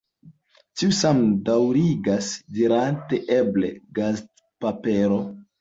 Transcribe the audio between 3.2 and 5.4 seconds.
eble gazetpapero.